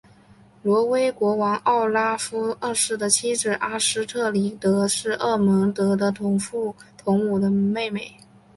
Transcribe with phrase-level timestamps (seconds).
[0.63, 8.15] 挪威国王奥拉夫二世的妻子阿斯特里德是厄蒙德的同父同母妹妹。